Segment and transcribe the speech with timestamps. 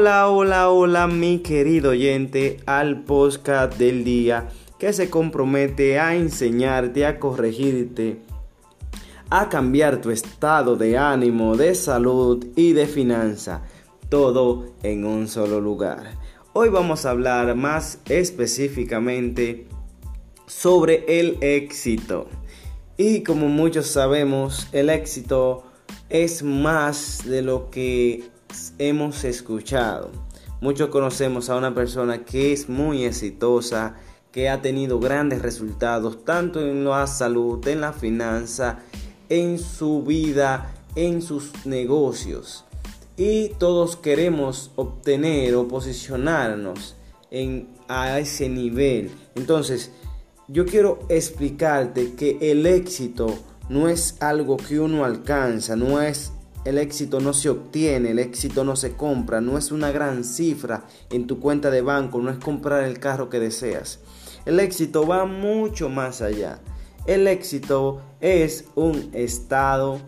[0.00, 4.46] Hola, hola, hola, mi querido oyente, al podcast del día
[4.78, 8.20] que se compromete a enseñarte, a corregirte,
[9.28, 13.62] a cambiar tu estado de ánimo, de salud y de finanza,
[14.08, 16.12] todo en un solo lugar.
[16.52, 19.66] Hoy vamos a hablar más específicamente
[20.46, 22.28] sobre el éxito.
[22.96, 25.64] Y como muchos sabemos, el éxito
[26.08, 28.37] es más de lo que
[28.78, 30.10] hemos escuchado.
[30.60, 33.94] Muchos conocemos a una persona que es muy exitosa,
[34.32, 38.80] que ha tenido grandes resultados, tanto en la salud, en la finanza,
[39.28, 42.64] en su vida, en sus negocios.
[43.16, 46.96] Y todos queremos obtener o posicionarnos
[47.30, 49.10] en, a ese nivel.
[49.34, 49.92] Entonces,
[50.48, 56.32] yo quiero explicarte que el éxito no es algo que uno alcanza, no es
[56.64, 60.86] el éxito no se obtiene, el éxito no se compra, no es una gran cifra
[61.10, 64.00] en tu cuenta de banco, no es comprar el carro que deseas.
[64.44, 66.60] El éxito va mucho más allá.
[67.06, 70.00] El éxito es un estado,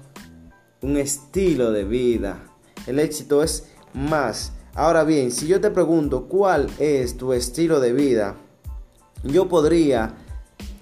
[0.82, 2.44] un estilo de vida.
[2.86, 4.52] El éxito es más.
[4.74, 8.36] Ahora bien, si yo te pregunto cuál es tu estilo de vida,
[9.24, 10.14] yo podría,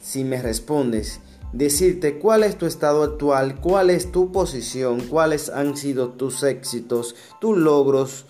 [0.00, 1.20] si me respondes,
[1.52, 7.14] decirte cuál es tu estado actual, cuál es tu posición, cuáles han sido tus éxitos,
[7.40, 8.26] tus logros,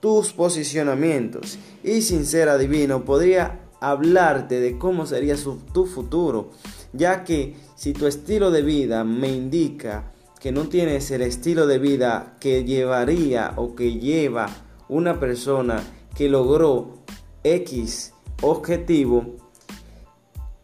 [0.00, 1.58] tus posicionamientos.
[1.82, 5.36] Y sin ser adivino, podría hablarte de cómo sería
[5.72, 6.50] tu futuro,
[6.92, 11.78] ya que si tu estilo de vida me indica que no tienes el estilo de
[11.78, 14.48] vida que llevaría o que lleva
[14.88, 15.82] una persona
[16.16, 16.98] que logró
[17.44, 18.12] X
[18.42, 19.36] objetivo,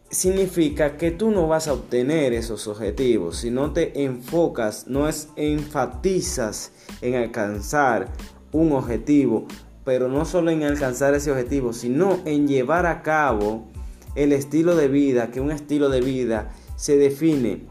[0.09, 5.29] significa que tú no vas a obtener esos objetivos si no te enfocas, no es
[5.35, 8.07] enfatizas en alcanzar
[8.51, 9.45] un objetivo,
[9.83, 13.67] pero no solo en alcanzar ese objetivo, sino en llevar a cabo
[14.15, 17.63] el estilo de vida, que un estilo de vida se define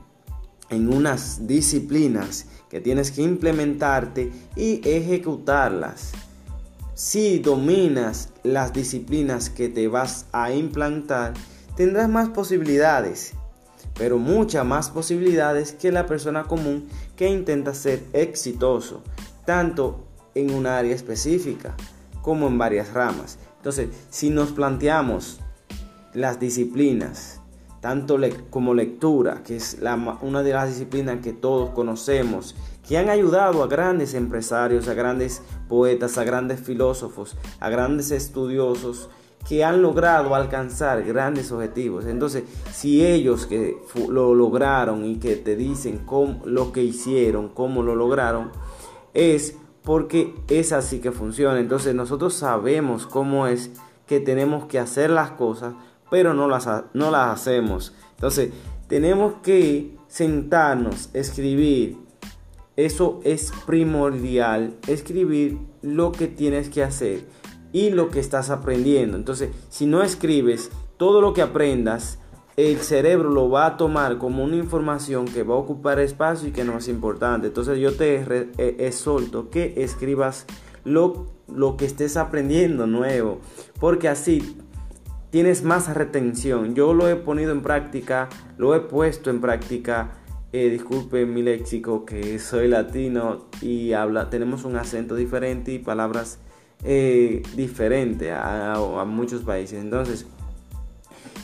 [0.71, 6.12] en unas disciplinas que tienes que implementarte y ejecutarlas.
[6.94, 11.34] Si dominas las disciplinas que te vas a implantar,
[11.76, 13.34] tendrás más posibilidades,
[13.94, 19.03] pero muchas más posibilidades que la persona común que intenta ser exitoso,
[19.44, 20.04] tanto
[20.34, 21.75] en un área específica
[22.22, 23.38] como en varias ramas.
[23.59, 25.41] Entonces, si nos planteamos
[26.12, 27.41] las disciplinas,
[27.81, 28.19] tanto
[28.50, 29.78] como lectura, que es
[30.22, 32.56] una de las disciplinas que todos conocemos,
[32.87, 39.08] que han ayudado a grandes empresarios, a grandes poetas, a grandes filósofos, a grandes estudiosos,
[39.49, 42.07] que han logrado alcanzar grandes objetivos.
[42.07, 43.77] Entonces, si ellos que
[44.09, 48.51] lo lograron y que te dicen cómo, lo que hicieron, cómo lo lograron,
[49.15, 51.61] es porque es así que funciona.
[51.61, 53.71] Entonces, nosotros sabemos cómo es
[54.06, 55.75] que tenemos que hacer las cosas,
[56.11, 57.95] pero no las, no las hacemos.
[58.17, 58.51] Entonces,
[58.89, 61.99] tenemos que sentarnos, escribir.
[62.75, 67.25] Eso es primordial, escribir lo que tienes que hacer
[67.76, 69.19] y lo que estás aprendiendo.
[69.19, 72.19] Entonces, si no escribes todo lo que aprendas,
[72.56, 76.53] el cerebro lo va a tomar como una información que va a ocupar espacio y
[76.53, 77.48] que no es importante.
[77.48, 80.47] Entonces yo te eh, exhorto que escribas
[80.84, 83.41] lo, lo que estés aprendiendo nuevo,
[83.78, 84.56] porque así
[85.28, 86.75] tienes más retención.
[86.75, 90.12] Yo lo he ponido en práctica, lo he puesto en práctica.
[90.54, 96.38] Eh, disculpe mi léxico que soy latino y habla, tenemos un acento diferente y palabras
[96.84, 99.82] eh, diferente a, muchos países.
[99.82, 100.26] Entonces,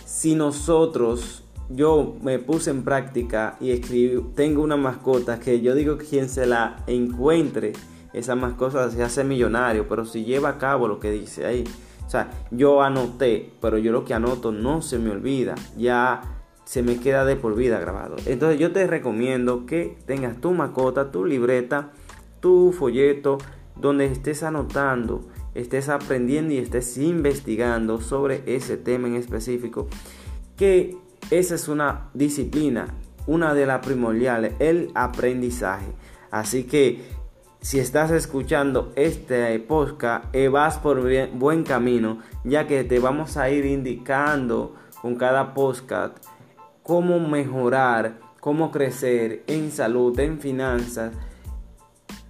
[0.04, 5.98] si nosotros, yo me puse en práctica y escribí, tengo una mascota que yo digo
[5.98, 7.72] que quien se la encuentre,
[8.12, 11.64] esa mascota se hace millonario, pero si lleva a cabo lo que dice ahí.
[12.06, 16.20] O sea, yo anoté, pero yo lo que anoto no se me olvida, ya
[16.64, 18.16] se me queda de por vida grabado.
[18.26, 21.90] Entonces yo te recomiendo que tengas tu mascota, tu libreta,
[22.40, 23.38] tu folleto,
[23.76, 29.88] donde estés anotando, estés aprendiendo y estés investigando sobre ese tema en específico,
[30.56, 30.96] que
[31.30, 32.94] esa es una disciplina,
[33.26, 35.92] una de las primordiales, el aprendizaje.
[36.30, 37.02] Así que
[37.60, 41.02] si estás escuchando este podcast, eh, vas por
[41.32, 46.16] buen camino, ya que te vamos a ir indicando con cada podcast
[46.82, 51.12] cómo mejorar, cómo crecer en salud, en finanzas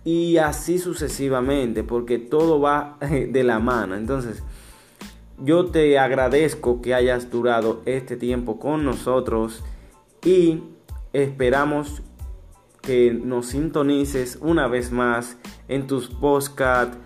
[0.04, 3.94] y así sucesivamente, porque todo va de la mano.
[3.94, 4.42] Entonces,
[5.38, 9.64] yo te agradezco que hayas durado este tiempo con nosotros
[10.24, 10.62] y
[11.12, 12.02] esperamos
[12.80, 15.36] que nos sintonices una vez más
[15.68, 16.98] en tus podcasts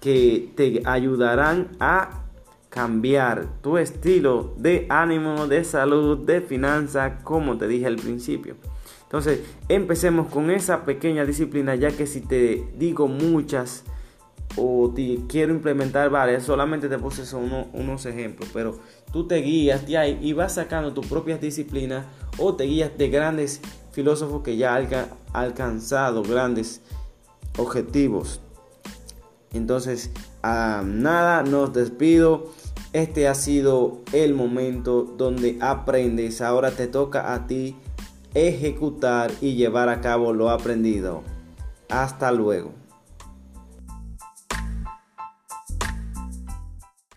[0.00, 2.22] que te ayudarán a
[2.68, 8.56] cambiar tu estilo de ánimo, de salud, de finanza, como te dije al principio.
[9.12, 13.84] Entonces, empecemos con esa pequeña disciplina, ya que si te digo muchas
[14.56, 18.78] o te quiero implementar varias, solamente te puse unos ejemplos, pero
[19.12, 22.06] tú te guías de ahí y vas sacando tus propias disciplinas
[22.38, 23.60] o te guías de grandes
[23.90, 24.88] filósofos que ya han
[25.34, 26.80] alcanzado grandes
[27.58, 28.40] objetivos.
[29.52, 30.10] Entonces,
[30.42, 32.50] a nada, nos despido.
[32.94, 36.40] Este ha sido el momento donde aprendes.
[36.40, 37.76] Ahora te toca a ti
[38.34, 41.22] ejecutar y llevar a cabo lo aprendido.
[41.88, 42.81] Hasta luego.